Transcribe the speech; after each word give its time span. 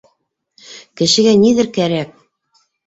Кешегә 1.03 1.37
ниҙер 1.43 1.71
кәрәк. 1.79 2.21